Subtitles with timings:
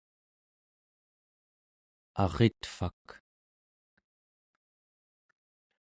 [2.23, 3.05] aritvak